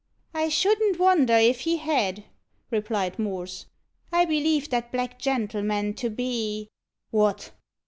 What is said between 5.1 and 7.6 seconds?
gentleman to be" "What!